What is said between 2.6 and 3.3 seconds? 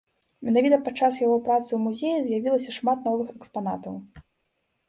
шмат новых